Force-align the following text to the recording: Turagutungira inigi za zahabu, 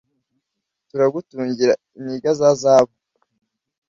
Turagutungira 0.89 1.73
inigi 1.97 2.31
za 2.39 2.49
zahabu, 2.61 2.95